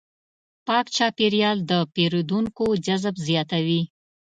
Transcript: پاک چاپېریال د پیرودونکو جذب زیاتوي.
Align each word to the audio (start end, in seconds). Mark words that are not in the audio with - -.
پاک 0.67 0.85
چاپېریال 0.95 1.57
د 1.69 1.71
پیرودونکو 1.93 2.65
جذب 2.85 3.15
زیاتوي. 3.27 3.81